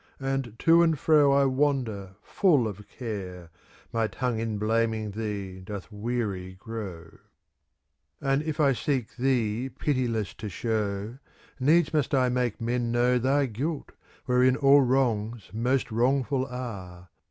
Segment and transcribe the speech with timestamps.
[0.19, 5.59] And to and fro I wander full of care, * My tongue in blaming thee
[5.59, 7.19] doth weary grow;
[8.19, 11.19] And if I seek thee pitiless to show.
[11.59, 13.91] Needs must I make men know Thy guilt,
[14.25, 17.09] wherein all wrongs most wrong ful are.